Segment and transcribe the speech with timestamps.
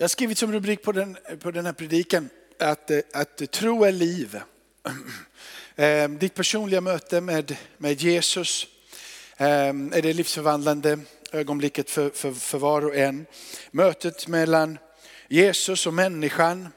[0.00, 3.84] Jag har skrivit som rubrik på den, på den här predikan att, eh, att tro
[3.84, 4.40] är liv.
[5.76, 8.66] Ehm, ditt personliga möte med, med Jesus
[9.36, 10.98] ehm, är det livsförvandlande
[11.32, 13.26] ögonblicket för, för, för var och en.
[13.70, 14.78] Mötet mellan
[15.28, 16.68] Jesus och människan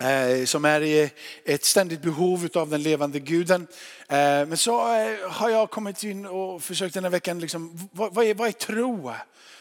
[0.00, 1.10] eh, som är i
[1.44, 3.66] ett ständigt behov av den levande guden.
[4.08, 4.80] Eh, men så
[5.28, 8.52] har jag kommit in och försökt den här veckan, liksom, vad, vad, är, vad är
[8.52, 9.12] tro?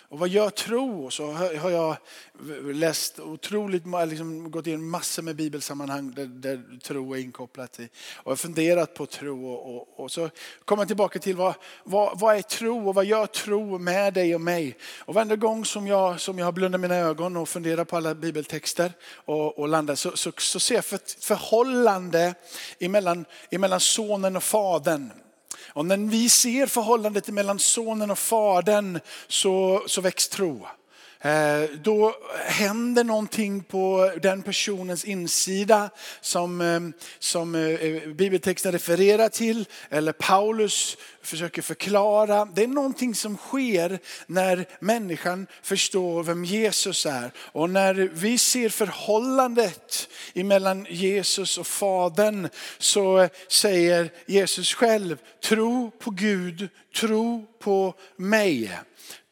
[0.10, 1.12] Och vad gör tro?
[1.12, 1.96] Så har jag
[2.73, 7.90] läst otroligt, liksom gått in massor med bibelsammanhang där, där tro är inkopplat i.
[8.16, 10.30] Och jag funderat på tro och, och, och så
[10.66, 11.53] kommer jag tillbaka till vad,
[11.84, 14.77] vad, vad, är tro och vad gör tro med dig och mig?
[15.00, 18.94] Och varje gång som jag, som jag blundar mina ögon och funderar på alla bibeltexter
[19.14, 22.36] och, och landar så, så, så ser jag för ett förhållande
[22.80, 25.12] emellan, emellan sonen och fadern.
[25.68, 30.67] Och när vi ser förhållandet mellan sonen och fadern så, så väcks tro.
[31.22, 32.16] Eh, då
[32.46, 35.90] händer någonting på den personens insida
[36.22, 36.80] som, eh,
[37.20, 42.45] som eh, bibeltexten refererar till eller Paulus försöker förklara.
[42.45, 47.31] Det är någonting som sker när människan förstår vem Jesus är.
[47.38, 56.11] Och när vi ser förhållandet mellan Jesus och Fadern så säger Jesus själv, tro på
[56.11, 58.80] Gud, tro på mig.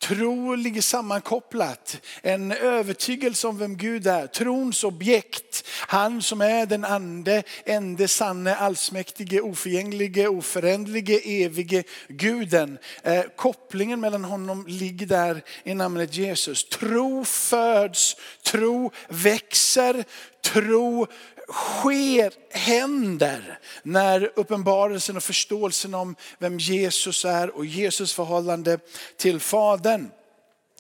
[0.02, 1.98] Tro ligger sammankopplat.
[2.22, 4.28] En övertygelse om vem Gud är.
[4.28, 5.68] Trons objekt.
[5.88, 12.78] Han som är den ande, ende, sanne, allsmäktige, oförgänglige, oföränderlige, evige guden.
[13.04, 16.70] Eh, kopplingen mellan honom ligger där i namnet Jesus.
[16.70, 20.04] Tro föds, tro växer,
[20.44, 21.08] tro
[21.52, 28.80] sker, händer när uppenbarelsen och förståelsen om vem Jesus är och Jesus förhållande
[29.18, 30.12] till Fadern.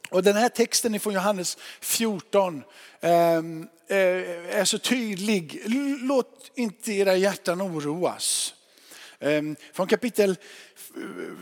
[0.09, 2.63] Och den här texten från Johannes 14
[3.01, 3.97] ehm, eh,
[4.59, 5.61] är så tydlig.
[6.01, 8.53] Låt inte era hjärtan oroas.
[9.19, 10.35] Ehm, från kapitel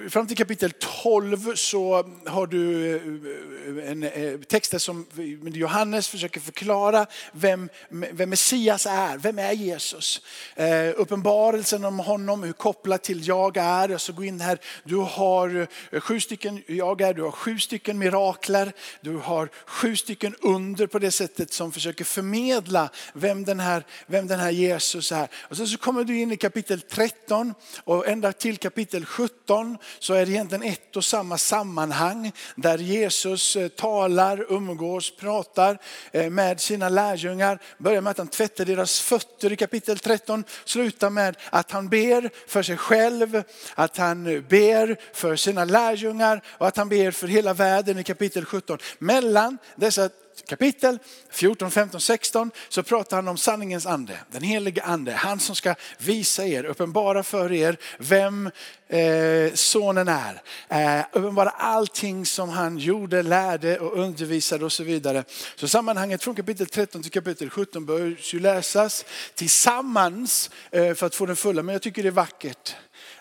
[0.10, 0.72] fram till kapitel
[1.04, 5.06] 12 så har du eh, en eh, text där som
[5.44, 9.18] Johannes försöker förklara vem, vem Messias är.
[9.18, 10.22] Vem är Jesus?
[10.56, 13.90] Eh, uppenbarelsen om honom, hur kopplat till jag är.
[13.90, 14.60] Jag ska gå in här.
[14.84, 18.74] Du har eh, sju stycken jag är, du har sju stycken mirakler.
[19.02, 24.28] Du har sju stycken under på det sättet som försöker förmedla vem den här, vem
[24.28, 25.28] den här Jesus är.
[25.34, 29.78] Och sen så kommer du in i kapitel 13 och ända till kapitel 17 17
[30.00, 35.78] så är det egentligen ett och samma sammanhang där Jesus eh, talar, umgås, pratar
[36.12, 37.60] eh, med sina lärjungar.
[37.78, 42.30] Börjar med att han tvättar deras fötter i kapitel 13, slutar med att han ber
[42.48, 43.44] för sig själv,
[43.76, 48.46] att han ber för sina lärjungar och att han ber för hela världen i kapitel
[48.46, 48.78] 17.
[49.00, 50.10] Mellan dessa
[50.48, 55.12] kapitel 14, 15, 16 så pratar han om sanningens ande, den helige ande.
[55.12, 58.52] Han som ska visa er, uppenbara för er vem
[58.88, 60.42] eh, sonen är.
[60.70, 65.24] Eh, uppenbara allting som han gjorde, lärde och undervisade och så vidare.
[65.56, 71.16] Så sammanhanget från kapitel 13 till kapitel 17 bör ju läsas tillsammans eh, för att
[71.16, 71.64] få den fulla.
[71.64, 72.76] Men jag tycker det är vackert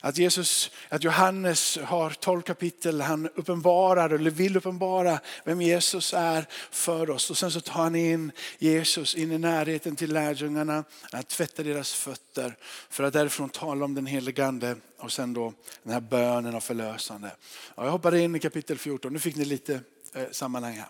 [0.04, 6.46] att, Jesus, att Johannes har tolv kapitel, han uppenbarar eller vill uppenbara vem Jesus är
[6.70, 7.30] för oss.
[7.30, 11.94] Och sen så tar han in Jesus in i närheten till lärjungarna, att tvätta deras
[11.94, 12.56] fötter
[12.90, 16.62] för att därifrån tala om den helige ande och sen då den här bönen och
[16.62, 17.30] förlösande.
[17.74, 19.80] Och jag hoppar in i kapitel 14, nu fick ni lite
[20.14, 20.88] eh, sammanhang här.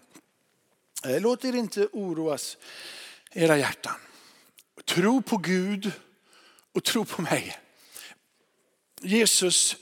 [1.14, 2.56] Eh, låt er inte oroas
[3.32, 3.96] era hjärtan.
[4.84, 5.92] Tro på Gud
[6.72, 7.58] och tro på mig.
[9.04, 9.76] Jesus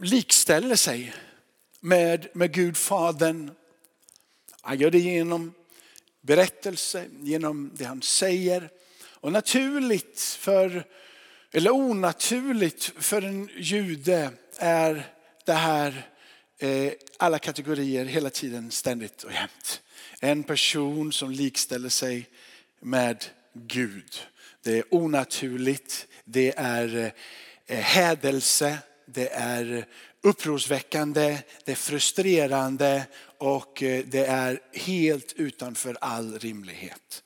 [0.00, 1.14] likställer sig
[1.80, 3.50] med, med Gud Fadern.
[4.60, 5.54] Han gör det genom
[6.20, 8.70] berättelse, genom det han säger.
[9.04, 10.84] Och naturligt för,
[11.52, 15.12] eller onaturligt för en jude är
[15.44, 16.10] det här
[16.58, 19.82] eh, alla kategorier hela tiden, ständigt och jämt.
[20.20, 22.28] En person som likställer sig
[22.80, 24.26] med Gud.
[24.62, 27.12] Det är onaturligt, det är Eh,
[27.72, 29.86] Eh, hädelse, det är
[30.22, 33.04] upprorsväckande, det är frustrerande
[33.38, 37.22] och eh, det är helt utanför all rimlighet.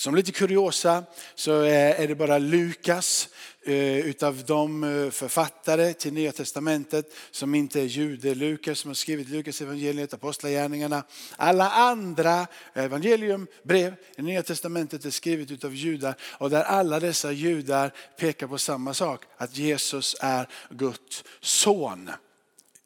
[0.00, 1.04] Som lite kuriosa
[1.34, 3.28] så eh, är det bara Lukas
[3.62, 8.34] eh, utav de eh, författare till Nya Testamentet som inte är jude.
[8.34, 11.02] Lukas som har skrivit Lukas evangeliet, Apostlagärningarna.
[11.36, 17.32] Alla andra evangelium, brev i Nya Testamentet är skrivet utav judar och där alla dessa
[17.32, 22.10] judar pekar på samma sak, att Jesus är Guds son.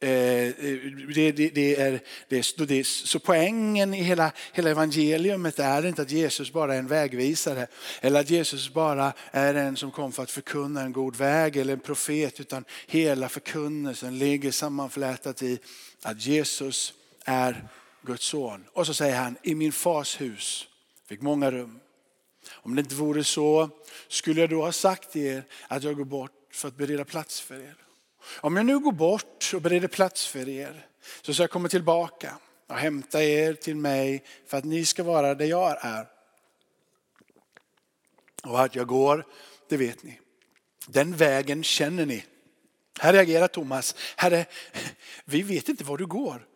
[0.00, 0.52] Eh, eh,
[1.14, 6.10] det, det, det, är, det, det, så poängen i hela, hela evangeliumet är inte att
[6.10, 7.66] Jesus bara är en vägvisare
[8.00, 11.72] eller att Jesus bara är en som kom för att förkunna en god väg eller
[11.72, 15.58] en profet utan hela förkunnelsen ligger sammanflätat i
[16.02, 16.94] att Jesus
[17.24, 17.68] är
[18.02, 18.64] Guds son.
[18.72, 20.66] Och så säger han, i min fars hus
[21.08, 21.80] fick många rum.
[22.52, 23.70] Om det inte vore så
[24.08, 27.40] skulle jag då ha sagt till er att jag går bort för att bereda plats
[27.40, 27.83] för er.
[28.26, 30.86] Om jag nu går bort och bereder plats för er
[31.22, 35.34] så ska jag komma tillbaka och hämta er till mig för att ni ska vara
[35.34, 36.06] där jag är.
[38.42, 39.26] Och att jag går,
[39.68, 40.20] det vet ni.
[40.86, 42.24] Den vägen känner ni.
[43.00, 43.94] Här reagerar Thomas.
[44.16, 44.46] Herre,
[45.24, 46.46] vi vet inte var du går.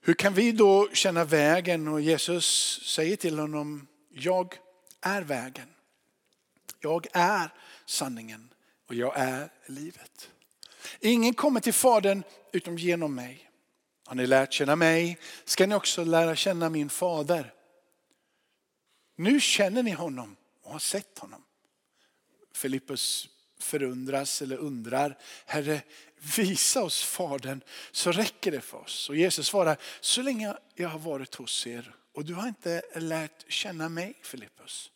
[0.00, 1.88] Hur kan vi då känna vägen?
[1.88, 4.54] Och Jesus säger till honom, jag
[5.00, 5.68] är vägen.
[6.80, 7.50] Jag är
[7.86, 8.48] sanningen
[8.88, 10.30] och jag är livet.
[11.00, 12.22] Ingen kommer till Fadern
[12.52, 13.50] utom genom mig.
[14.06, 17.54] Har ni lärt känna mig ska ni också lära känna min fader.
[19.16, 21.44] Nu känner ni honom och har sett honom.
[22.54, 23.28] Filippus
[23.58, 25.82] förundras eller undrar, Herre
[26.36, 27.60] visa oss Fadern
[27.92, 29.08] så räcker det för oss.
[29.08, 33.52] Och Jesus svarar, så länge jag har varit hos er och du har inte lärt
[33.52, 34.90] känna mig Filippus.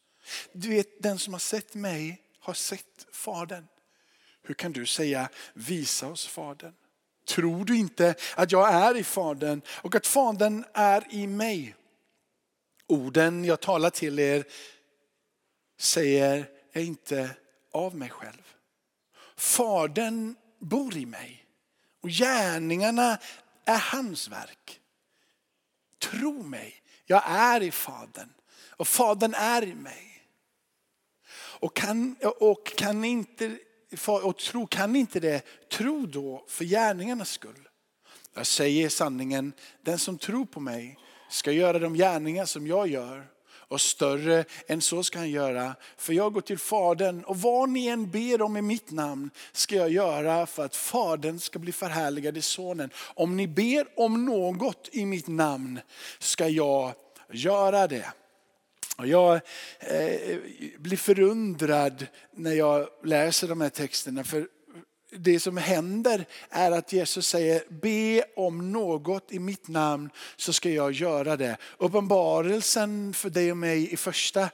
[0.53, 3.67] Du vet den som har sett mig har sett Fadern.
[4.47, 6.75] Hur kan du säga visa oss Fadern?
[7.27, 11.75] Tror du inte att jag är i Fadern och att Fadern är i mig?
[12.87, 14.45] Orden jag talar till er
[15.79, 17.31] säger jag inte
[17.73, 18.55] av mig själv.
[19.37, 21.47] Fadern bor i mig
[22.03, 23.19] och gärningarna
[23.65, 24.81] är hans verk.
[25.99, 28.33] Tro mig, jag är i Fadern
[28.71, 30.13] och Fadern är i mig.
[31.59, 33.59] Och kan, och kan inte
[34.09, 37.69] och tro, kan inte det, tro då för gärningarnas skull.
[38.35, 39.53] Jag säger sanningen,
[39.83, 40.99] den som tror på mig
[41.31, 43.27] ska göra de gärningar som jag gör
[43.69, 45.75] och större än så ska han göra.
[45.97, 49.77] För jag går till Fadern och vad ni än ber om i mitt namn ska
[49.77, 52.91] jag göra för att Fadern ska bli förhärligad i Sonen.
[53.15, 55.81] Om ni ber om något i mitt namn
[56.19, 56.93] ska jag
[57.33, 58.13] göra det.
[58.97, 59.35] Och jag
[59.79, 60.39] eh,
[60.79, 62.07] blir förundrad
[62.37, 64.25] när jag läser de här texterna.
[64.25, 64.49] För
[65.11, 70.71] det som händer är att Jesus säger, be om något i mitt namn så ska
[70.71, 71.57] jag göra det.
[71.79, 74.49] Uppenbarelsen för dig och mig i första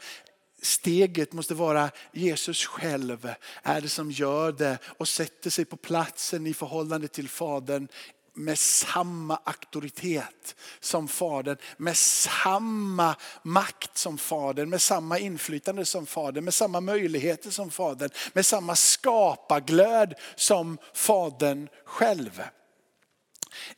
[0.63, 6.47] steget måste vara Jesus själv är det som gör det och sätter sig på platsen
[6.47, 7.89] i förhållande till Fadern
[8.35, 16.45] med samma auktoritet som Fadern, med samma makt som Fadern, med samma inflytande som Fadern,
[16.45, 22.43] med samma möjligheter som Fadern, med samma skaparglöd som Fadern själv.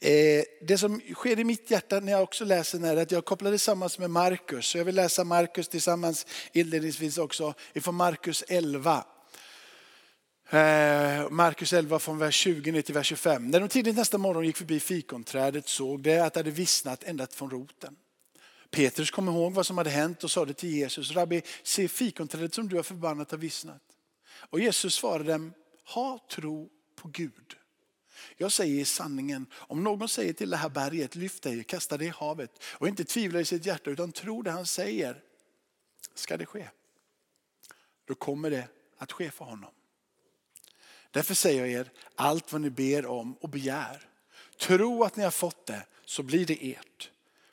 [0.01, 3.25] Eh, det som sker i mitt hjärta när jag också läser den är att jag
[3.25, 4.75] kopplar det samman med Markus.
[4.75, 9.05] Jag vill läsa Markus tillsammans inledningsvis också ifrån Markus 11.
[10.51, 13.51] Eh, Markus 11 från vers 20 ner till vers 25.
[13.51, 17.27] När de tidigt nästa morgon gick förbi fikonträdet såg de att det hade vissnat ända
[17.27, 17.97] från roten.
[18.71, 22.69] Petrus kom ihåg vad som hade hänt och sade till Jesus, Rabbi, se fikonträdet som
[22.69, 23.83] du har förbannat har vissnat.
[24.51, 25.53] Och Jesus svarade dem,
[25.95, 27.57] ha tro på Gud.
[28.37, 32.07] Jag säger sanningen, om någon säger till det här berget, lyft dig och kasta dig
[32.07, 35.23] i havet och inte tvivlar i sitt hjärta utan tror det han säger,
[36.15, 36.69] ska det ske.
[38.05, 39.71] Då kommer det att ske för honom.
[41.15, 44.09] Därför säger jag er, allt vad ni ber om och begär,
[44.59, 47.11] tro att ni har fått det så blir det ert.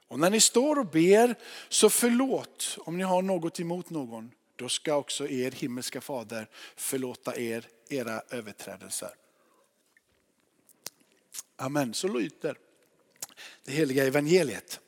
[0.07, 1.35] Och när ni står och ber
[1.69, 4.31] så förlåt om ni har något emot någon.
[4.55, 9.11] Då ska också er himmelska fader förlåta er era överträdelser.
[11.55, 12.57] Amen, så lyder
[13.63, 14.79] det heliga evangeliet.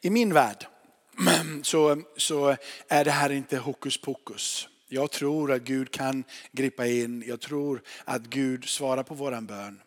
[0.00, 0.66] I min värld
[1.62, 2.56] så, så
[2.88, 4.68] är det här inte hokus pokus.
[4.94, 7.24] Jag tror att Gud kan gripa in.
[7.26, 9.80] Jag tror att Gud svarar på våran bön.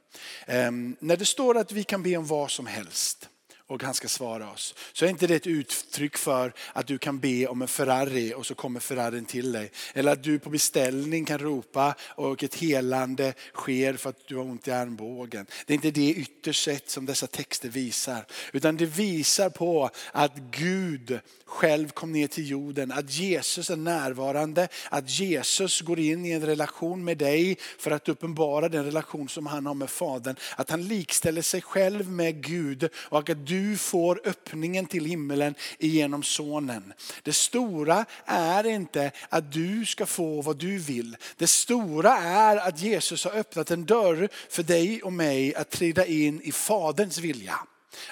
[0.46, 3.30] Ehm, när det står att vi kan be om vad som helst
[3.68, 4.76] och han ska svara oss.
[4.94, 8.46] Så är inte det ett uttryck för att du kan be om en Ferrari och
[8.46, 9.72] så kommer Ferrarin till dig.
[9.94, 14.44] Eller att du på beställning kan ropa och ett helande sker för att du har
[14.44, 15.46] ont i armbågen.
[15.66, 18.26] Det är inte det ytterst sett som dessa texter visar.
[18.54, 24.68] Utan det visar på att Gud själv kom ner till jorden, att Jesus är närvarande,
[24.90, 29.48] att Jesus går in i en relation med dig för att uppenbara den relation som
[29.48, 30.36] han har med Fadern.
[30.56, 35.56] Att han likställer sig själv med Gud och att du du får öppningen till himmelen
[35.80, 36.94] genom sonen.
[37.24, 41.18] Det stora är inte att du ska få vad du vill.
[41.38, 46.06] Det stora är att Jesus har öppnat en dörr för dig och mig att trida
[46.06, 47.60] in i faderns vilja.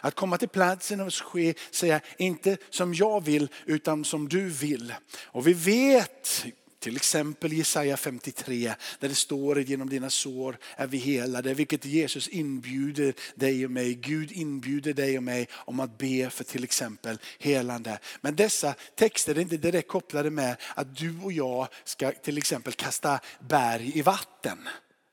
[0.02, 4.94] Att komma till platsen och ske, säga inte som jag vill utan som du vill.
[5.24, 6.46] Och vi vet
[6.86, 11.54] till exempel Jesaja 53 där det står genom dina sår är vi helade.
[11.54, 13.94] Vilket Jesus inbjuder dig och mig.
[13.94, 18.00] Gud inbjuder dig och mig om att be för till exempel helande.
[18.22, 22.74] Men dessa texter är inte direkt kopplade med att du och jag ska till exempel
[22.74, 24.58] kasta berg i vatten.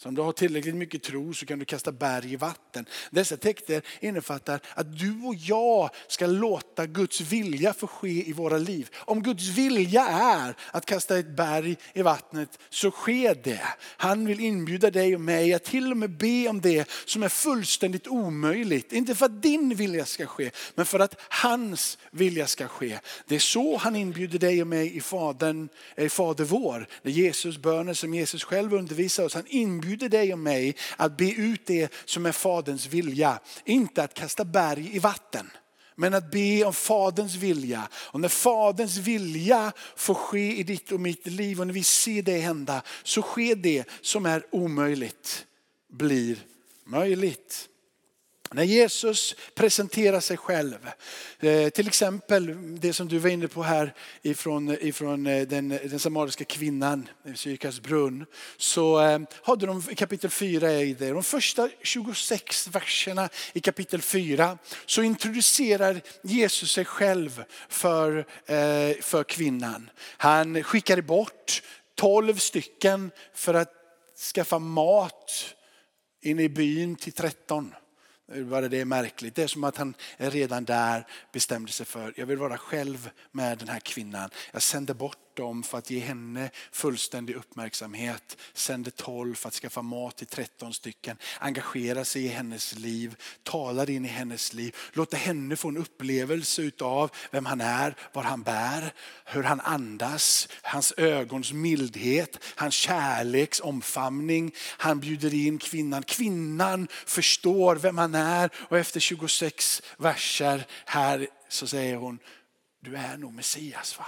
[0.02, 2.86] Så om du har tillräckligt mycket tro så kan du kasta berg i vatten.
[3.10, 8.58] Dessa texter innefattar att du och jag ska låta Guds vilja få ske i våra
[8.58, 8.88] liv.
[8.98, 13.62] Om Guds vilja är att kasta ett berg i vattnet så sker det.
[13.96, 17.28] Han vill inbjuda dig och mig att till och med be om det som är
[17.28, 18.92] fullständigt omöjligt.
[18.92, 22.98] Inte för att din vilja ska ske, men för att hans vilja ska ske.
[23.26, 26.86] Det är så han inbjuder dig och mig i Fadern, eh, i Fader vår.
[27.02, 29.34] Det är Jesus böner som Jesus själv undervisar oss.
[29.34, 33.38] Han inbjuder inbjuder dig och mig att be ut det som är Faderns vilja.
[33.64, 35.50] Inte att kasta berg i vatten.
[35.96, 37.88] Men att be om Faderns vilja.
[37.94, 42.22] Och när Faderns vilja får ske i ditt och mitt liv och när vi ser
[42.22, 45.46] det hända så sker det som är omöjligt
[45.88, 46.36] blir
[46.84, 47.68] möjligt.
[48.54, 50.88] När Jesus presenterar sig själv,
[51.40, 55.98] eh, till exempel det som du var inne på här ifrån, ifrån eh, den, den
[55.98, 61.10] samariska kvinnan, Sykars brunn, så eh, hade de i kapitel 4 i det.
[61.10, 68.26] De första 26 verserna i kapitel 4 så introducerar Jesus sig själv för,
[69.02, 69.90] för kvinnan.
[70.16, 71.62] Han skickade bort
[71.94, 73.72] 12 stycken för att
[74.34, 75.54] skaffa mat
[76.22, 77.74] inne i byn till 13.
[78.36, 79.34] Bara det är märkligt.
[79.34, 83.58] Det är som att han redan där bestämde sig för, jag vill vara själv med
[83.58, 84.30] den här kvinnan.
[84.52, 88.36] Jag sänder bort dem för att ge henne fullständig uppmärksamhet.
[88.52, 91.16] Sänder tolv för att skaffa mat till 13 stycken.
[91.38, 93.16] Engagera sig i hennes liv.
[93.42, 94.76] Talar in i hennes liv.
[94.92, 98.92] Låter henne få en upplevelse utav vem han är, vad han bär,
[99.24, 104.54] hur han andas, hans ögons mildhet, hans kärleks omfamning.
[104.58, 106.02] Han bjuder in kvinnan.
[106.02, 112.18] Kvinnan förstår vem han är och efter 26 verser här så säger hon,
[112.80, 114.06] du är nog Messias va?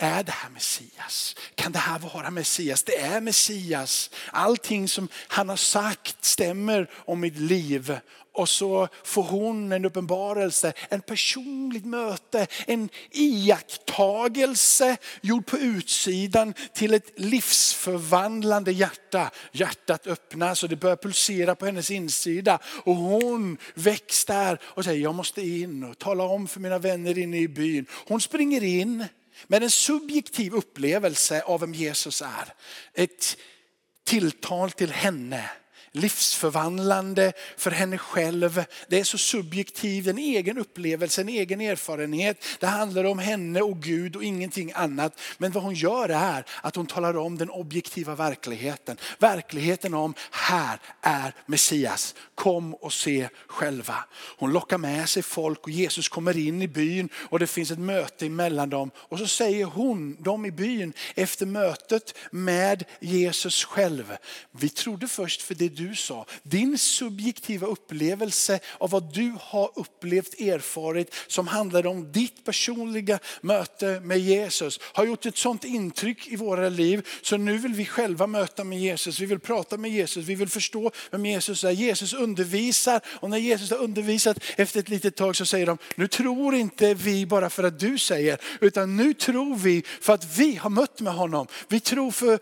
[0.00, 1.36] Är det här Messias?
[1.54, 2.82] Kan det här vara Messias?
[2.82, 4.10] Det är Messias.
[4.32, 7.98] Allting som han har sagt stämmer om mitt liv.
[8.32, 16.94] Och så får hon en uppenbarelse, en personligt möte, en iakttagelse gjord på utsidan till
[16.94, 19.30] ett livsförvandlande hjärta.
[19.52, 22.58] Hjärtat öppnas och det börjar pulsera på hennes insida.
[22.84, 27.18] Och hon väcks där och säger jag måste in och tala om för mina vänner
[27.18, 27.86] inne i byn.
[28.06, 29.04] Hon springer in
[29.46, 32.54] med en subjektiv upplevelse av vem Jesus är.
[32.94, 33.36] Ett
[34.04, 35.50] tilltal till henne
[35.92, 38.64] livsförvandlande för henne själv.
[38.88, 42.44] Det är så subjektivt, en egen upplevelse, en egen erfarenhet.
[42.60, 45.20] Det handlar om henne och Gud och ingenting annat.
[45.38, 48.96] Men vad hon gör är att hon talar om den objektiva verkligheten.
[49.18, 52.14] Verkligheten om här är Messias.
[52.34, 54.04] Kom och se själva.
[54.38, 57.78] Hon lockar med sig folk och Jesus kommer in i byn och det finns ett
[57.78, 58.90] möte emellan dem.
[58.96, 64.16] Och så säger hon, de i byn, efter mötet med Jesus själv.
[64.50, 66.26] Vi trodde först för det du sa.
[66.42, 74.00] Din subjektiva upplevelse av vad du har upplevt, erfarit som handlar om ditt personliga möte
[74.00, 78.26] med Jesus har gjort ett sånt intryck i våra liv så nu vill vi själva
[78.26, 79.20] möta med Jesus.
[79.20, 81.70] Vi vill prata med Jesus, vi vill förstå vem Jesus är.
[81.70, 86.08] Jesus undervisar och när Jesus har undervisat efter ett litet tag så säger de, nu
[86.08, 90.56] tror inte vi bara för att du säger utan nu tror vi för att vi
[90.56, 91.46] har mött med honom.
[91.68, 92.38] Vi tror för,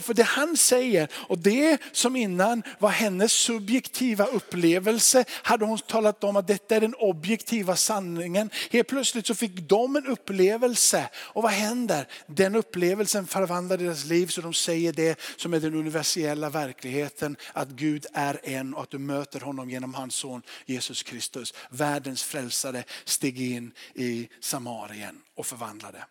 [0.00, 5.24] för det han säger och det som innan innan var hennes subjektiva upplevelse.
[5.42, 8.50] Hade hon talat om att detta är den objektiva sanningen.
[8.70, 11.08] Helt plötsligt så fick de en upplevelse.
[11.14, 12.06] Och vad händer?
[12.26, 17.36] Den upplevelsen förvandlar deras liv så de säger det som är den universella verkligheten.
[17.52, 21.54] Att Gud är en och att du möter honom genom hans son Jesus Kristus.
[21.70, 26.04] Världens frälsare steg in i Samarien och förvandlade.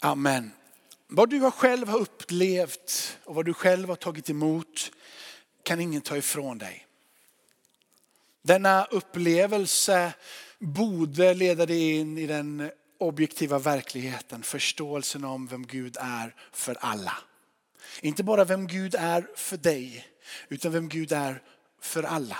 [0.00, 0.50] Amen.
[1.08, 4.92] Vad du själv har upplevt och vad du själv har tagit emot
[5.62, 6.86] kan ingen ta ifrån dig.
[8.42, 10.12] Denna upplevelse
[10.58, 17.18] borde leda dig in i den objektiva verkligheten, förståelsen om vem Gud är för alla.
[18.00, 20.06] Inte bara vem Gud är för dig,
[20.48, 21.42] utan vem Gud är
[21.80, 22.38] för alla.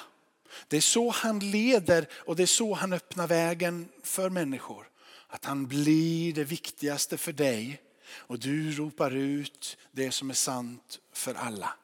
[0.69, 4.89] Det är så han leder och det är så han öppnar vägen för människor.
[5.29, 10.99] Att han blir det viktigaste för dig och du ropar ut det som är sant
[11.13, 11.75] för alla.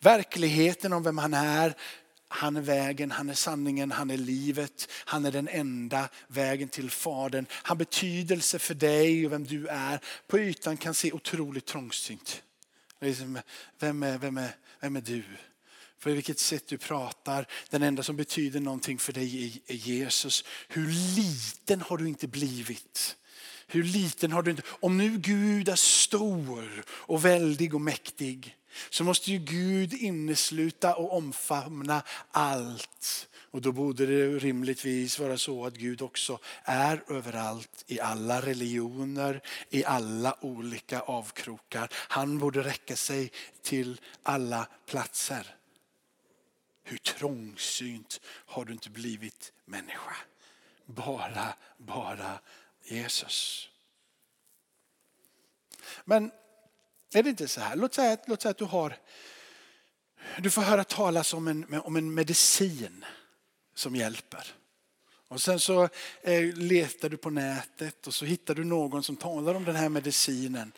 [0.00, 1.74] Verkligheten om vem han är,
[2.28, 4.88] han är vägen, han är sanningen, han är livet.
[4.92, 7.46] Han är den enda vägen till Fadern.
[7.50, 12.42] Han betydelse för dig och vem du är på ytan kan se otroligt trångsynt.
[13.00, 13.38] Liksom,
[13.78, 15.24] vem är, vem är, vem är du?
[16.00, 17.46] På vilket sätt du pratar.
[17.70, 20.44] Den enda som betyder någonting för dig är Jesus.
[20.68, 23.16] Hur liten har du inte blivit?
[23.68, 24.62] Hur liten har du inte...
[24.68, 28.56] Om nu Gud är stor och väldig och mäktig
[28.90, 33.28] så måste ju Gud innesluta och omfamna allt.
[33.50, 39.40] Och då borde det rimligtvis vara så att Gud också är överallt i alla religioner,
[39.70, 41.88] i alla olika avkrokar.
[41.92, 43.32] Han borde räcka sig
[43.62, 45.54] till alla platser.
[46.84, 50.16] Hur trångsynt har du inte blivit människa?
[50.86, 52.38] Bara, bara
[52.88, 53.68] Jesus.
[56.04, 56.30] Men
[57.14, 57.76] är det inte så här?
[57.76, 58.96] Låt säga, låt säga att du har
[60.38, 63.04] du får höra talas om en, om en medicin
[63.74, 64.54] som hjälper.
[65.28, 65.88] Och sen så
[66.22, 69.88] eh, letar du på nätet och så hittar du någon som talar om den här
[69.88, 70.72] medicinen.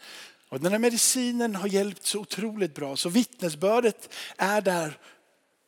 [0.49, 4.99] Och den här medicinen har hjälpt så otroligt bra så vittnesbördet är där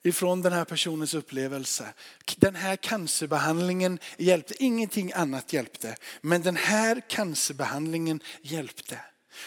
[0.02, 1.94] ifrån den här personens upplevelse.
[2.36, 5.96] Den här cancerbehandlingen hjälpte, ingenting annat hjälpte.
[6.20, 8.98] Men den här cancerbehandlingen hjälpte.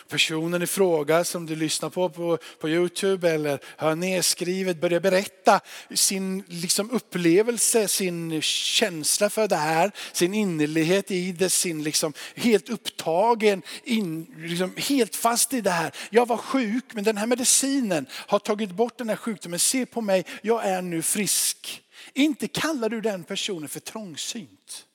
[0.08, 5.60] Personen i fråga som du lyssnar på, på på Youtube eller hör nedskrivet börjar berätta
[5.94, 12.70] sin liksom, upplevelse, sin känsla för det här, sin innerlighet i det, sin liksom, helt
[12.70, 15.92] upptagen, in, liksom, helt fast i det här.
[16.10, 19.60] Jag var sjuk men den här medicinen har tagit bort den här sjukdomen.
[19.60, 21.82] Se på mig, jag är nu frisk.
[22.14, 24.86] Inte kallar du den personen för trångsynt.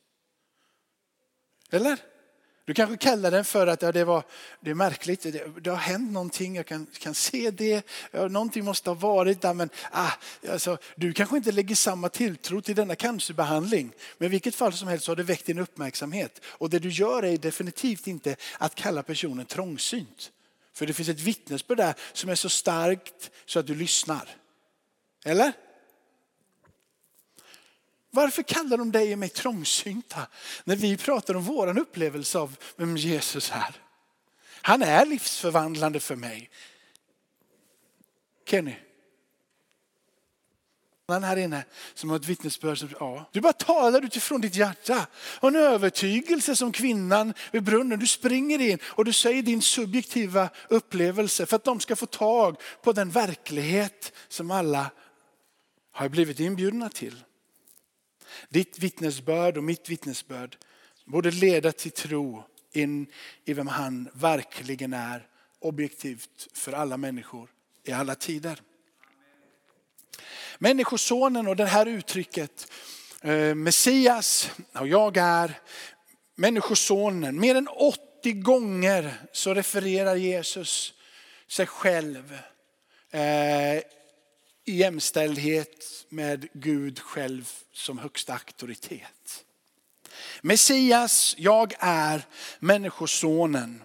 [1.71, 1.99] Eller?
[2.70, 4.22] Du kanske kallar den för att ja, det, var,
[4.60, 8.64] det är märkligt, det, det har hänt någonting, jag kan, kan se det, ja, någonting
[8.64, 9.54] måste ha varit där.
[9.54, 10.10] Men ah,
[10.48, 13.92] alltså, du kanske inte lägger samma tilltro till denna cancerbehandling.
[14.18, 16.40] Men i vilket fall som helst så har det väckt din uppmärksamhet.
[16.44, 20.30] Och det du gör är definitivt inte att kalla personen trångsynt.
[20.73, 24.28] För det finns ett vittnesbörd där som är så starkt så att du lyssnar.
[25.25, 25.52] Eller?
[28.10, 30.26] Varför kallar de dig och mig trångsynta
[30.64, 33.75] när vi pratar om vår upplevelse av vem Jesus är?
[34.62, 36.50] Han är livsförvandlande för mig.
[38.46, 38.76] Kenny?
[41.08, 42.78] Han här inne som har ett vittnesbörd.
[42.78, 43.30] Som, ja.
[43.32, 45.06] Du bara talar utifrån ditt hjärta.
[45.14, 47.99] Och en övertygelse som kvinnan vid brunnen.
[47.99, 52.56] Du springer in och du säger din subjektiva upplevelse för att de ska få tag
[52.82, 54.90] på den verklighet som alla
[55.92, 57.25] har blivit inbjudna till.
[58.49, 60.56] Ditt vittnesbörd och mitt vittnesbörd
[61.04, 63.06] borde leda till tro in
[63.45, 65.26] i vem han verkligen är
[65.58, 67.50] objektivt för alla människor
[67.84, 68.60] i alla tider.
[70.58, 72.73] Människosonen och det här uttrycket
[73.23, 75.60] eh, Messias och jag är
[76.34, 77.40] Människosonen.
[77.40, 80.95] Mer än 80 gånger så refererar Jesus
[81.49, 82.38] sig själv
[83.10, 83.82] eh,
[84.64, 89.44] i jämställdhet med Gud själv som högsta auktoritet.
[90.42, 92.26] Messias, jag är
[92.58, 93.82] människosonen.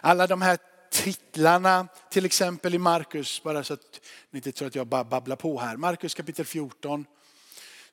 [0.00, 0.58] Alla de här
[0.90, 4.00] titlarna, till exempel i Markus, bara så att
[4.30, 5.76] ni inte tror att jag bara babblar på här.
[5.76, 7.04] Markus kapitel 14,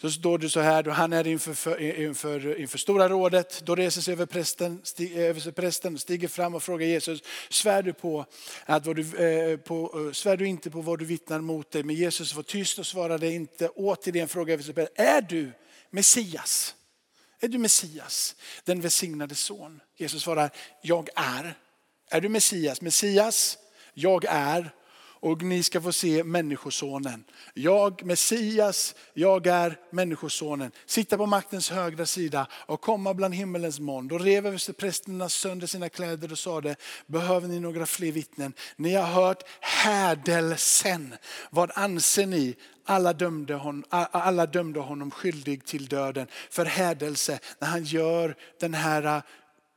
[0.02, 4.02] så står det så här, då han är inför, inför, inför stora rådet, då reser
[4.02, 8.26] sig över prästen, stig, eh, över prästen, stiger fram och frågar Jesus, svär du, på
[8.66, 11.84] att vad du, eh, på, eh, svär du inte på vad du vittnar mot dig?
[11.84, 13.70] Men Jesus var tyst och svarade inte.
[13.70, 15.52] Återigen frågar översteprästen, är du
[15.90, 16.76] Messias?
[17.40, 19.82] Är du Messias, den välsignade son?
[19.96, 20.50] Jesus svarar,
[20.82, 21.58] jag är.
[22.10, 22.82] Är du Messias?
[22.82, 23.58] Messias,
[23.94, 24.72] jag är
[25.26, 27.24] och ni ska få se människosonen.
[27.54, 30.72] Jag, Messias, jag är människosonen.
[30.86, 34.08] Sitta på maktens högra sida och komma bland himmelens moln.
[34.08, 38.54] Då rev översteprästerna sönder sina kläder och sade, behöver ni några fler vittnen?
[38.76, 41.16] Ni har hört hädelsen.
[41.50, 42.56] Vad anser ni?
[42.86, 48.74] Alla dömde, hon, alla dömde honom skyldig till döden för hädelse när han gör den
[48.74, 49.22] här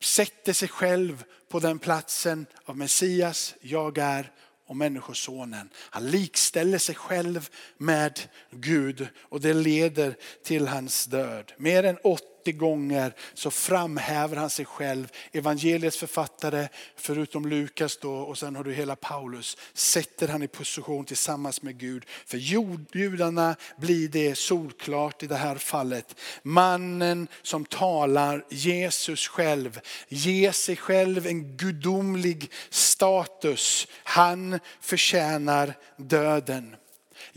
[0.01, 4.33] sätter sig själv på den platsen av Messias, jag är
[4.69, 5.69] och människosonen.
[5.75, 11.53] Han likställer sig själv med Gud och det leder till hans död.
[11.57, 15.09] Mer än 80 30 gånger så framhäver han sig själv.
[15.33, 21.05] Evangeliets författare, förutom Lukas då, och sen har du hela Paulus, sätter han i position
[21.05, 22.05] tillsammans med Gud.
[22.27, 26.15] För judarna blir det solklart i det här fallet.
[26.43, 33.87] Mannen som talar, Jesus själv, ger sig själv en gudomlig status.
[34.05, 36.77] Han förtjänar döden.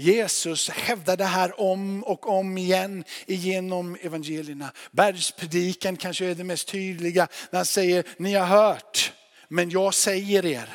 [0.01, 4.71] Jesus hävdar det här om och om igen genom evangelierna.
[4.91, 9.13] Bergspredikan kanske är det mest tydliga när han säger, ni har hört,
[9.47, 10.69] men jag säger er.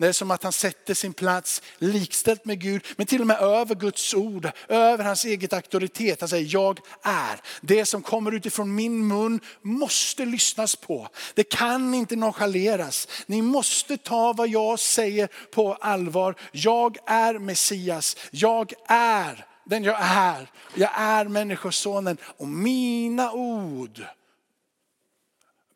[0.00, 3.40] Det är som att han sätter sin plats likställt med Gud, men till och med
[3.40, 6.20] över Guds ord, över hans eget auktoritet.
[6.20, 7.40] Han säger, jag är.
[7.60, 11.08] Det som kommer utifrån min mun måste lyssnas på.
[11.34, 13.08] Det kan inte nonchaleras.
[13.26, 16.34] Ni måste ta vad jag säger på allvar.
[16.52, 20.50] Jag är Messias, jag är den jag är.
[20.74, 24.04] Jag är människosonen och mina ord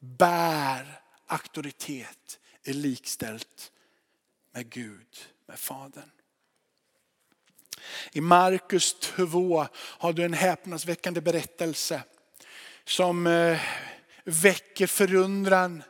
[0.00, 3.70] bär auktoritet, är likställt
[4.54, 6.10] med Gud, med Fadern.
[8.12, 12.02] I Markus 2 har du en häpnadsväckande berättelse
[12.84, 13.60] som eh,
[14.24, 15.82] väcker förundran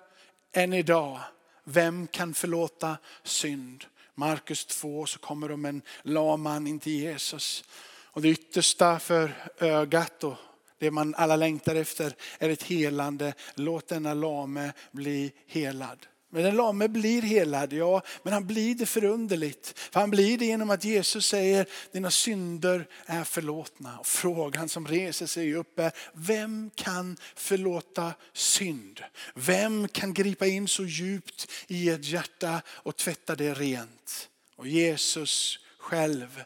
[0.52, 1.20] än idag.
[1.64, 3.84] Vem kan förlåta synd?
[4.14, 7.64] Markus 2 så kommer de en lam man in till Jesus.
[7.86, 10.36] Och det yttersta för ögat och
[10.78, 13.34] det man alla längtar efter är ett helande.
[13.54, 16.06] Låt denna lame bli helad.
[16.34, 19.78] Men den lame blir helad, ja, men han blir det förunderligt.
[19.78, 23.98] För han blir det genom att Jesus säger, dina synder är förlåtna.
[23.98, 29.00] Och frågan som reser sig upp är, vem kan förlåta synd?
[29.34, 34.28] Vem kan gripa in så djupt i ett hjärta och tvätta det rent?
[34.56, 36.44] Och Jesus själv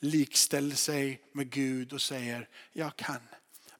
[0.00, 3.20] likställer sig med Gud och säger, jag kan.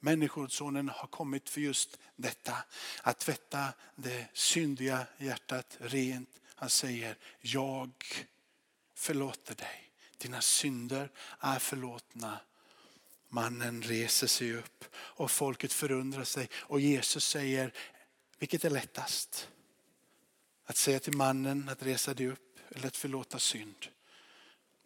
[0.00, 2.56] Människosonen har kommit för just detta.
[3.02, 6.40] Att tvätta det syndiga hjärtat rent.
[6.54, 7.90] Han säger, jag
[8.94, 9.90] förlåter dig.
[10.18, 12.40] Dina synder är förlåtna.
[13.28, 16.48] Mannen reser sig upp och folket förundrar sig.
[16.54, 17.72] Och Jesus säger,
[18.38, 19.48] vilket är lättast?
[20.64, 23.86] Att säga till mannen att resa dig upp eller att förlåta synd.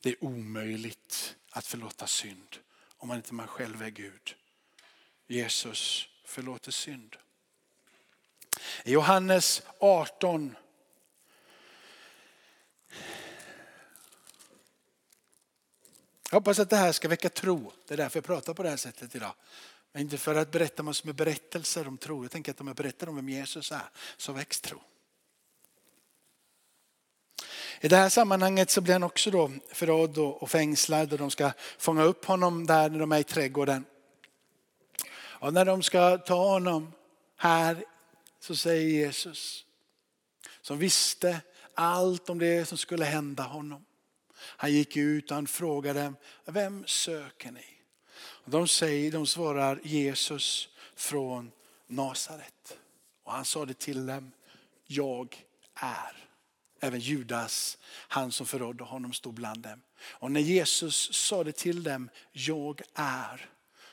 [0.01, 2.57] Det är omöjligt att förlåta synd
[2.97, 4.35] om man inte man själv är Gud.
[5.31, 7.17] Jesus förlåter synd.
[8.85, 10.57] I Johannes 18
[16.31, 17.73] Jag hoppas att det här ska väcka tro.
[17.87, 19.35] Det är därför jag pratar på det här sättet idag.
[19.93, 22.25] Men inte för att berätta massor med berättelser om tro.
[22.25, 24.83] Jag tänker att om jag berättar om vem Jesus är så väcks tro.
[27.81, 31.53] I det här sammanhanget så blir han också då förrådd och fängslad och de ska
[31.79, 33.85] fånga upp honom där när de är i trädgården.
[35.41, 36.93] Och när de ska ta honom
[37.37, 37.85] här
[38.41, 39.65] så säger Jesus,
[40.61, 41.41] som visste
[41.75, 43.85] allt om det som skulle hända honom.
[44.41, 47.67] Han gick ut och han frågade, vem söker ni?
[48.21, 51.51] Och de, säger, de svarar Jesus från
[51.87, 52.79] Nasaret.
[53.25, 54.33] Och han sa det till dem,
[54.87, 56.27] jag är.
[56.81, 59.83] Även Judas, han som förrådde honom, stod bland dem.
[60.03, 63.51] Och när Jesus sa det till dem, jag är,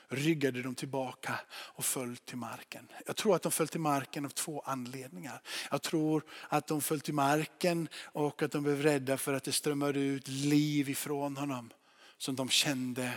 [0.08, 2.88] ryggade de tillbaka och föll till marken.
[3.06, 5.42] Jag tror att de föll till marken av två anledningar.
[5.70, 9.52] Jag tror att de föll till marken och att de blev rädda för att det
[9.52, 11.70] strömmade ut liv ifrån honom
[12.18, 13.12] som de kände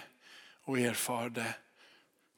[0.63, 1.55] och erfarde.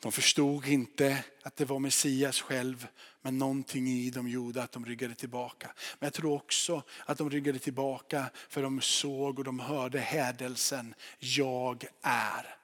[0.04, 2.88] De förstod inte att det var Messias själv,
[3.22, 5.72] men någonting i dem gjorde att de ryggade tillbaka.
[6.00, 10.96] Men jag tror också att de ryggade tillbaka för de såg och de hörde hädelsen,
[11.20, 12.56] jag är.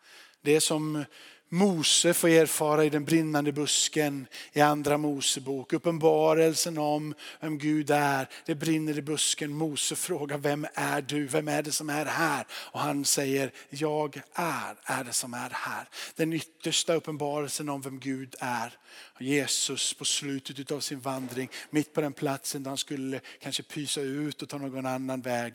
[0.42, 1.06] Det är som
[1.52, 5.74] Mose får erfara i den brinnande busken i andra Mosebok.
[5.74, 8.30] Uppenbarelsen om vem Gud är.
[8.46, 9.54] Det brinner i busken.
[9.54, 11.28] Mose frågar, vem är du?
[11.28, 12.46] Vem är det som är här?
[12.52, 15.90] Och han säger, jag är, är det som är här.
[16.16, 18.78] Den yttersta uppenbarelsen om vem Gud är.
[19.20, 24.02] Jesus på slutet av sin vandring, mitt på den platsen där han skulle kanske pysa
[24.02, 25.54] ut och ta någon annan väg,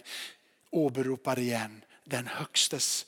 [0.71, 3.07] åberopar igen den högstes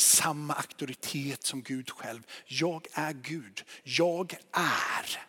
[0.00, 2.22] samma auktoritet som Gud själv.
[2.46, 3.64] Jag är Gud.
[3.82, 5.28] Jag är.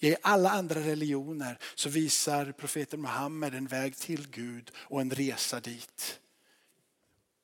[0.00, 5.60] I alla andra religioner så visar profeten Muhammed en väg till Gud och en resa
[5.60, 6.20] dit.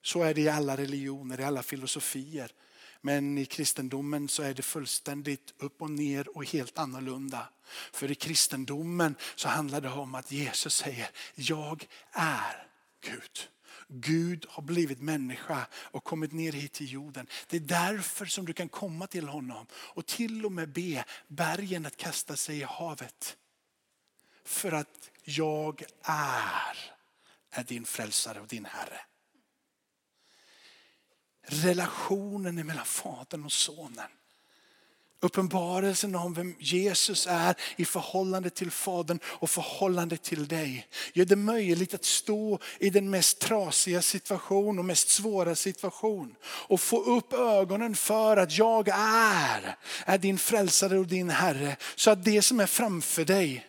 [0.03, 2.53] Så är det i alla religioner, i alla filosofier.
[3.01, 7.49] Men i kristendomen så är det fullständigt upp och ner och helt annorlunda.
[7.93, 12.67] För i kristendomen så handlar det om att Jesus säger, jag är
[13.01, 13.49] Gud.
[13.93, 17.27] Gud har blivit människa och kommit ner hit till jorden.
[17.49, 21.87] Det är därför som du kan komma till honom och till och med be bergen
[21.87, 23.37] att kasta sig i havet.
[24.45, 26.93] För att jag är,
[27.51, 29.01] är din frälsare och din Herre.
[31.43, 34.11] Relationen mellan Fadern och Sonen.
[35.23, 41.37] Uppenbarelsen om vem Jesus är i förhållande till Fadern och förhållande till dig gör det
[41.37, 47.33] möjligt att stå i den mest trasiga situation och mest svåra situation och få upp
[47.33, 51.77] ögonen för att jag är, är din frälsare och din Herre.
[51.97, 53.67] Så att det som är framför dig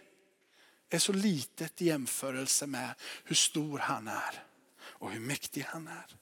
[0.89, 2.89] är så litet i jämförelse med
[3.23, 4.43] hur stor han är
[4.81, 6.15] och hur mäktig han är.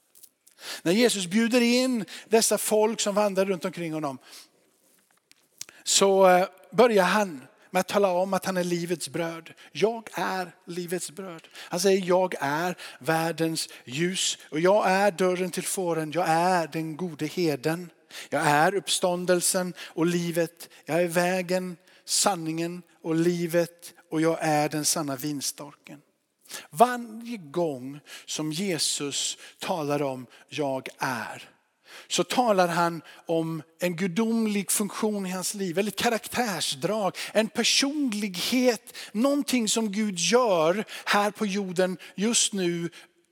[0.81, 4.17] När Jesus bjuder in dessa folk som vandrar runt omkring honom
[5.89, 9.53] så eh, börjar han med att tala om att han är livets bröd.
[9.71, 11.47] Jag är livets bröd.
[11.55, 16.11] Han säger jag är världens ljus och jag är dörren till fåren.
[16.11, 17.89] Jag är den gode heden.
[18.29, 20.69] Jag är uppståndelsen och livet.
[20.85, 26.01] Jag är vägen, sanningen och livet och jag är den sanna vinstorken.
[26.69, 31.49] Varje gång som Jesus talar om jag är
[32.07, 38.97] så talar han om en gudomlig funktion i hans liv, eller ett karaktärsdrag, en personlighet,
[39.11, 42.89] någonting som Gud gör här på jorden just nu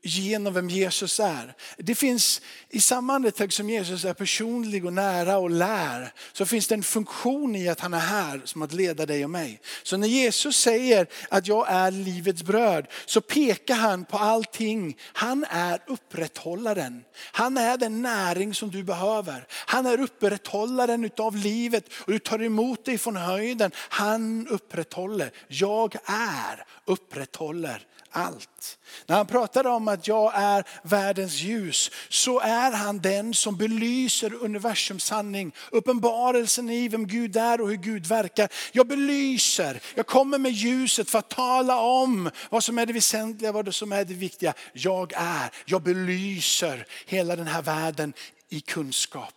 [0.08, 1.54] genom vem Jesus är.
[1.78, 6.68] Det finns i samma andetag som Jesus är personlig och nära och lär så finns
[6.68, 9.62] det en funktion i att han är här som att leda dig och mig.
[9.84, 14.98] Så när Jesus säger att jag är livets bröd så pekar han på allting.
[15.14, 17.04] Han är upprätthållaren.
[17.32, 19.48] Han är den näring som du behöver.
[19.50, 23.72] Han är upprätthållaren utav livet och du tar emot dig från höjden.
[23.76, 25.32] Han upprätthåller.
[25.48, 27.88] Jag är upprätthåller
[28.18, 28.78] allt.
[29.06, 34.44] När han pratar om att jag är världens ljus så är han den som belyser
[34.44, 35.52] universums sanning.
[35.72, 38.50] Uppenbarelsen i vem Gud är och hur Gud verkar.
[38.72, 43.52] Jag belyser, jag kommer med ljuset för att tala om vad som är det väsentliga,
[43.52, 44.54] vad som är det viktiga.
[44.74, 48.14] Jag är, jag belyser hela den här världen
[48.50, 49.34] i kunskap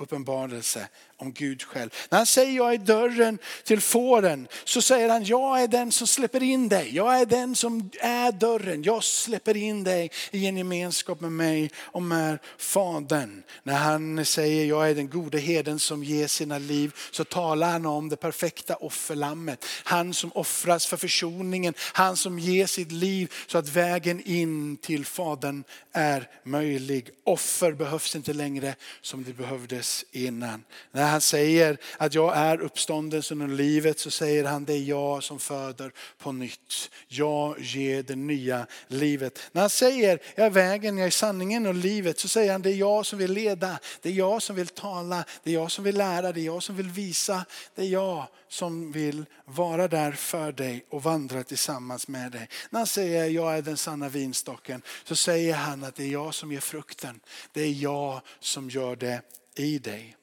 [0.00, 1.90] uppenbarelse om Gud själv.
[2.10, 6.06] När han säger jag är dörren till fåren så säger han jag är den som
[6.06, 6.94] släpper in dig.
[6.94, 8.82] Jag är den som är dörren.
[8.82, 13.42] Jag släpper in dig i en gemenskap med mig och med Fadern.
[13.62, 17.86] När han säger jag är den gode heden som ger sina liv så talar han
[17.86, 19.64] om det perfekta offerlammet.
[19.84, 21.74] Han som offras för försoningen.
[21.92, 27.10] Han som ger sitt liv så att vägen in till Fadern är möjlig.
[27.24, 30.64] Offer behövs inte längre som det behövdes innan.
[30.92, 34.82] När när han säger att jag är uppståndelsen och livet så säger han det är
[34.82, 36.90] jag som föder på nytt.
[37.08, 39.38] Jag ger det nya livet.
[39.52, 42.70] När han säger jag är vägen, jag är sanningen och livet så säger han det
[42.70, 43.78] är jag som vill leda.
[44.02, 46.62] Det är jag som vill tala, det är jag som vill lära, det är jag
[46.62, 47.44] som vill visa.
[47.74, 52.48] Det är jag som vill vara där för dig och vandra tillsammans med dig.
[52.70, 56.34] När han säger jag är den sanna vinstocken så säger han att det är jag
[56.34, 57.20] som ger frukten.
[57.52, 59.22] Det är jag som gör det
[59.54, 60.16] i dig.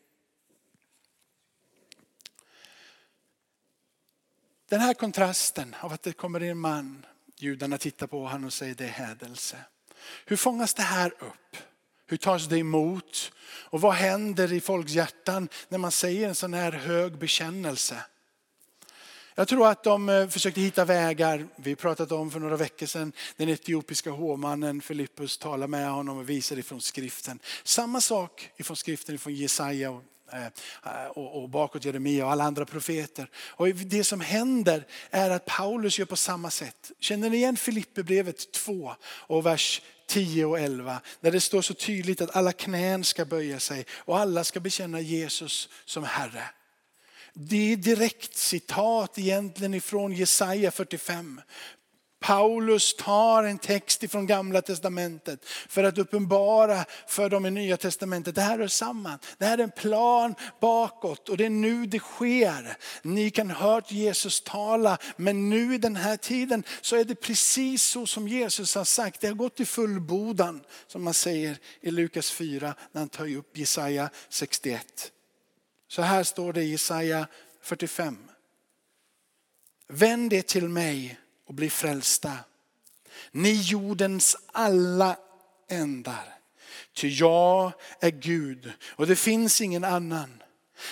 [4.74, 7.06] Den här kontrasten av att det kommer in en man,
[7.40, 9.58] judarna tittar på honom och säger det är hädelse.
[10.26, 11.58] Hur fångas det här upp?
[12.08, 13.32] Hur tas det emot?
[13.46, 18.04] Och vad händer i folks hjärtan när man säger en sån här hög bekännelse?
[19.36, 21.48] Jag tror att de eh, försökte hitta vägar.
[21.56, 26.30] Vi pratade om för några veckor sedan den etiopiska hovmannen Filippus talar med honom och
[26.30, 27.40] visar ifrån skriften.
[27.64, 33.30] Samma sak ifrån skriften ifrån Jesaja och Eh, och bakåt Jeremia och alla andra profeter.
[33.36, 36.92] Och det som händer är att Paulus gör på samma sätt.
[37.00, 41.02] Känner ni igen Filipperbrevet 2 och vers 10 och 11.
[41.22, 45.00] Där det står så tydligt att alla knän ska böja sig och alla ska bekänna
[45.00, 46.44] Jesus som Herre.
[47.34, 51.42] Det är direkt citat egentligen ifrån Jesaja 45.
[52.24, 58.36] Paulus tar en text ifrån gamla testamentet för att uppenbara för dem i nya testamentet.
[58.36, 59.20] Det här är samman.
[59.38, 62.78] Det här är en plan bakåt och det är nu det sker.
[63.02, 67.16] Ni kan ha hört Jesus tala men nu i den här tiden så är det
[67.16, 69.22] precis så som Jesus har sagt.
[69.22, 73.58] Det har gått i fullbordan som man säger i Lukas 4 när han tar upp
[73.58, 75.12] Jesaja 61.
[75.88, 77.28] Så här står det i Jesaja
[77.62, 78.18] 45.
[79.88, 82.32] Vänd er till mig och bli frälsta.
[83.32, 85.18] Ni jordens alla
[85.70, 86.38] ändar.
[86.94, 90.44] Ty jag är Gud och det finns ingen annan.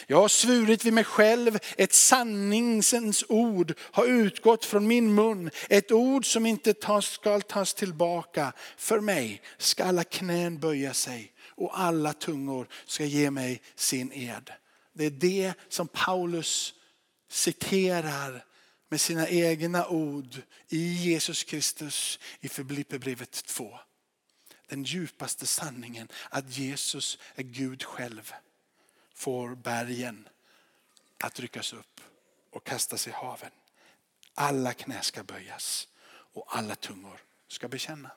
[0.08, 5.50] Jag har svurit vid mig själv, ett sanningens ord har utgått från min mun.
[5.70, 8.54] Ett ord som inte tas, ska tas tillbaka.
[8.78, 14.52] För mig ska alla knän böja sig och alla tungor ska ge mig sin ed.
[14.94, 16.74] Det är det som Paulus
[17.30, 18.46] citerar
[18.92, 23.80] med sina egna ord i Jesus Kristus i Filipperbrevet 2.
[24.68, 28.34] Den djupaste sanningen att Jesus är Gud själv
[29.14, 30.28] får bergen
[31.18, 32.02] att ryckas upp
[32.50, 33.52] och kastas i haven.
[34.34, 35.88] Alla knä ska böjas
[36.34, 38.12] och alla tungor ska bekänna.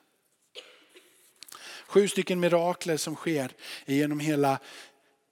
[1.87, 3.51] Sju stycken mirakler som sker
[3.85, 4.59] genom hela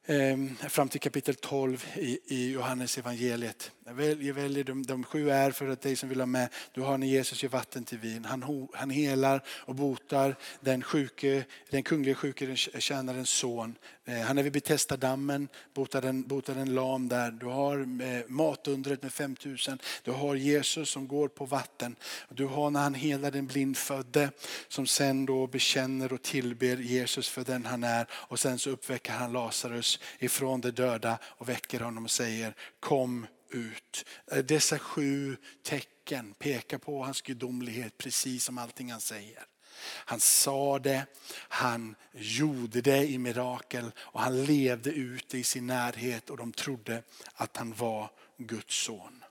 [0.06, 3.71] ehm, fram till kapitel 12 i, i Johannes evangeliet.
[3.86, 3.93] Jag
[4.34, 6.50] väljer de, de sju är för att dig som vill ha med.
[6.72, 8.26] Du har när Jesus ger vatten till vin.
[8.26, 13.76] Han, han helar och botar den sjuke, den kungliga sjuke tjänarens son.
[14.06, 17.32] Eh, han är vid Betesda-dammen, botar en, botar en lam där.
[17.32, 19.80] Du har eh, matundret med 5000.
[20.04, 21.96] Du har Jesus som går på vatten.
[22.30, 24.30] Du har när han helar den blindfödde
[24.67, 28.08] som sen då bekänner och tillber Jesus för den han är.
[28.12, 33.28] Och sen så uppväcker han Lazarus ifrån de döda och väcker honom och säger kom
[33.55, 34.05] ut.
[34.31, 39.45] Eh, dessa sju tecken pekar på hans gudomlighet precis som allting han säger.
[39.85, 45.67] Han sa det, han gjorde det i mirakel och han levde ut det i sin
[45.67, 49.23] närhet och de trodde att han var Guds son.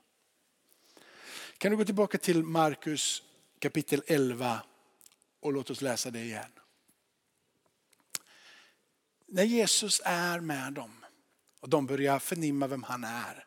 [1.57, 3.23] Kan du gå tillbaka till Markus
[3.59, 4.61] kapitel 11
[5.39, 6.51] och låt oss läsa det igen.
[9.27, 11.05] När Jesus är med dem
[11.59, 13.45] och de börjar förnimma vem han är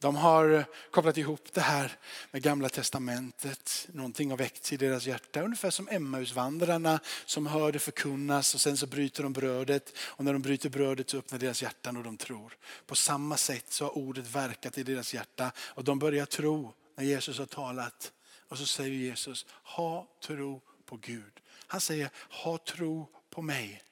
[0.00, 1.98] de har kopplat ihop det här
[2.30, 3.88] med gamla testamentet.
[3.92, 5.42] Någonting har väckts i deras hjärta.
[5.42, 9.96] Ungefär som Emmausvandrarna som hör det förkunnas och sen så bryter de brödet.
[9.98, 12.56] Och när de bryter brödet så öppnar deras hjärtan och de tror.
[12.86, 17.04] På samma sätt så har ordet verkat i deras hjärta och de börjar tro när
[17.04, 18.12] Jesus har talat.
[18.48, 21.40] Och så säger Jesus, ha tro på Gud.
[21.66, 23.82] Han säger, ha tro på mig.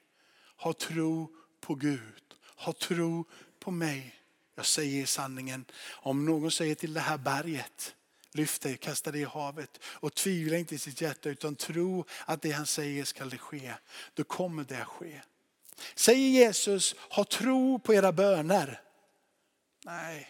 [0.56, 2.22] Ha tro på Gud.
[2.56, 3.24] Ha tro
[3.58, 4.17] på mig.
[4.58, 5.64] Jag säger sanningen.
[5.88, 7.94] Om någon säger till det här berget,
[8.32, 12.42] lyft dig, kasta dig i havet och tvivla inte i sitt hjärta utan tro att
[12.42, 13.74] det han säger ska det ske.
[14.14, 15.20] Då kommer det att ske.
[15.94, 18.80] Säger Jesus, ha tro på era böner.
[19.84, 20.28] Nej,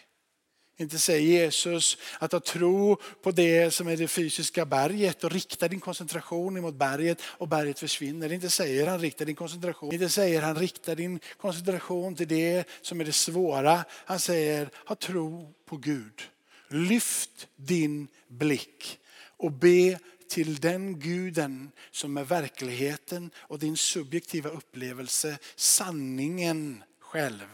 [0.80, 5.68] inte säger Jesus att ha tro på det som är det fysiska berget och rikta
[5.68, 8.32] din koncentration mot berget och berget försvinner.
[8.32, 9.92] Inte säger han rikta din koncentration.
[9.92, 13.84] Inte säger han rikta din koncentration till det som är det svåra.
[13.90, 16.22] Han säger ha tro på Gud.
[16.68, 18.98] Lyft din blick
[19.36, 27.46] och be till den guden som är verkligheten och din subjektiva upplevelse, sanningen själv.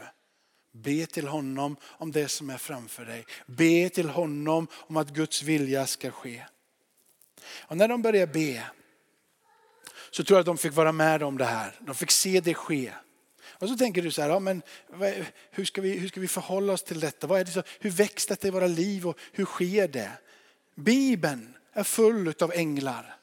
[0.77, 3.27] Be till honom om det som är framför dig.
[3.47, 6.45] Be till honom om att Guds vilja ska ske.
[7.61, 8.63] Och när de började be
[10.11, 11.75] så tror jag att de fick vara med om det här.
[11.81, 12.93] De fick se det ske.
[13.47, 14.63] Och så tänker du så här, ja, men
[15.51, 17.27] hur, ska vi, hur ska vi förhålla oss till detta?
[17.27, 20.11] Vad är det så, hur väcks detta i våra liv och hur sker det?
[20.75, 23.17] Bibeln är full av änglar.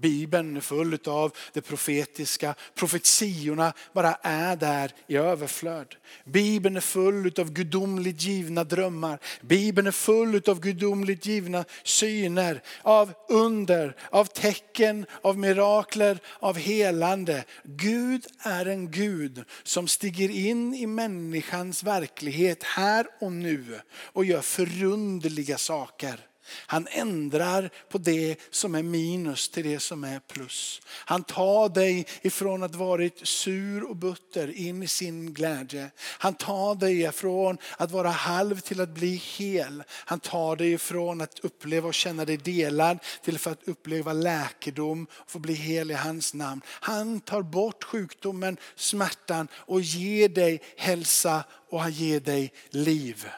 [0.00, 2.54] Bibeln är full av det profetiska.
[2.74, 5.94] Profetiorna bara är där i överflöd.
[6.24, 9.18] Bibeln är full av gudomligt givna drömmar.
[9.40, 17.44] Bibeln är full av gudomligt givna syner, av under, av tecken, av mirakler, av helande.
[17.64, 23.80] Gud är en Gud som stiger in i människans verklighet här och nu
[24.12, 26.28] och gör förunderliga saker.
[26.50, 30.80] Han ändrar på det som är minus till det som är plus.
[30.86, 35.90] Han tar dig ifrån att varit sur och butter in i sin glädje.
[36.00, 39.82] Han tar dig ifrån att vara halv till att bli hel.
[39.90, 45.06] Han tar dig ifrån att uppleva och känna dig delad till för att uppleva läkedom
[45.10, 46.60] och få bli hel i hans namn.
[46.68, 53.28] Han tar bort sjukdomen, smärtan och ger dig hälsa och han ger dig liv.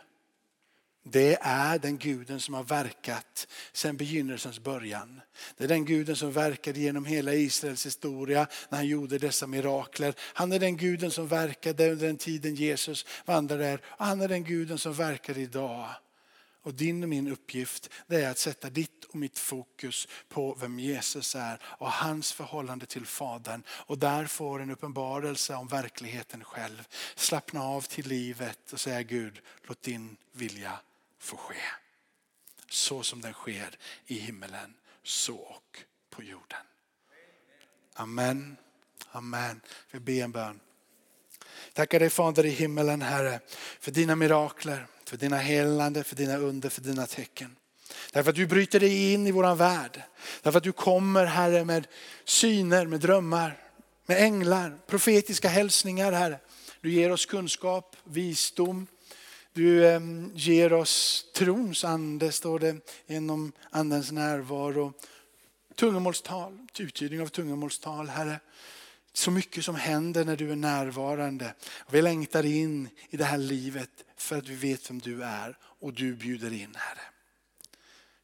[1.12, 5.20] Det är den guden som har verkat sedan begynnelsens början.
[5.56, 10.14] Det är den guden som verkade genom hela Israels historia när han gjorde dessa mirakler.
[10.18, 13.80] Han är den guden som verkade under den tiden Jesus vandrade där.
[13.84, 15.88] Och han är den guden som verkar idag.
[16.62, 20.78] Och din och min uppgift det är att sätta ditt och mitt fokus på vem
[20.78, 23.62] Jesus är och hans förhållande till Fadern.
[23.68, 26.88] Och där får en uppenbarelse om verkligheten själv.
[27.14, 30.80] Slappna av till livet och säga Gud, låt din vilja
[31.20, 31.62] får ske.
[32.68, 35.78] Så som den sker i himmelen, så och
[36.10, 36.58] på jorden.
[37.94, 38.56] Amen.
[39.10, 39.60] Amen.
[39.90, 40.60] Vi ber en bön.
[41.72, 43.40] Tackar dig Fader i himmelen Herre
[43.80, 47.56] för dina mirakler, för dina helande, för dina under, för dina tecken.
[48.12, 50.02] Därför att du bryter dig in i våran värld.
[50.42, 51.86] Därför att du kommer Herre med
[52.24, 53.58] syner, med drömmar,
[54.06, 56.38] med änglar, profetiska hälsningar Herre.
[56.80, 58.86] Du ger oss kunskap, visdom.
[59.60, 64.92] Du ehm, ger oss trons ande, står det, genom andens närvaro.
[65.74, 68.40] Tungomålstal, uttydning av tungomålstal Herre.
[69.12, 71.54] Så mycket som händer när du är närvarande.
[71.90, 75.92] Vi längtar in i det här livet för att vi vet vem du är och
[75.92, 77.04] du bjuder in Herre.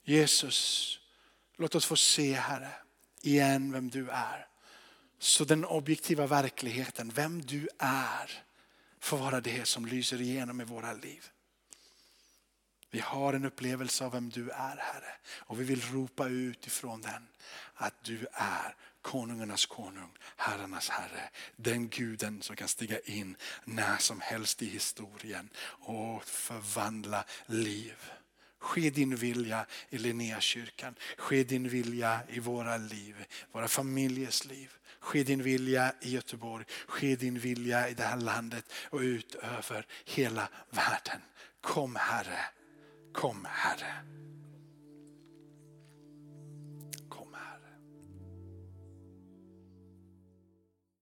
[0.05, 0.99] Jesus,
[1.57, 2.71] låt oss få se Herre
[3.23, 4.47] igen vem du är.
[5.19, 8.46] Så den objektiva verkligheten, vem du är,
[9.07, 11.31] får vara det som lyser igenom i våra liv.
[12.91, 17.01] Vi har en upplevelse av vem du är Herre och vi vill ropa ut ifrån
[17.01, 17.29] den
[17.75, 21.31] att du är konungarnas konung, herrarnas herre.
[21.57, 25.49] Den guden som kan stiga in när som helst i historien
[25.81, 28.11] och förvandla liv.
[28.59, 30.95] Ske din vilja i Linnéakyrkan.
[31.17, 34.73] Ske din vilja i våra liv, våra familjers liv.
[35.07, 36.65] Ske din vilja i Göteborg.
[36.87, 41.21] Ske din vilja i det här landet och ut över hela världen.
[41.61, 42.41] Kom Herre,
[43.13, 43.95] kom Herre.